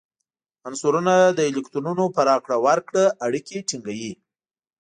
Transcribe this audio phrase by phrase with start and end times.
[0.67, 4.13] عنصرونه د الکترونونو په راکړه ورکړه اړیکې ټینګوي.